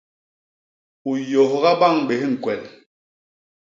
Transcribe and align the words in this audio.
U 1.09 1.11
yôgha 1.31 1.71
bañ 1.79 1.95
bés 2.07 2.23
ñkwel. 2.33 2.61